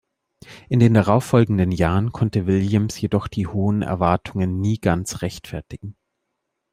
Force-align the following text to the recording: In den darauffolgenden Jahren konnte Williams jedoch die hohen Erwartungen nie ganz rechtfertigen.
In 0.67 0.79
den 0.79 0.95
darauffolgenden 0.95 1.71
Jahren 1.71 2.11
konnte 2.11 2.47
Williams 2.47 2.99
jedoch 2.99 3.27
die 3.27 3.45
hohen 3.45 3.83
Erwartungen 3.83 4.59
nie 4.59 4.79
ganz 4.79 5.21
rechtfertigen. 5.21 5.95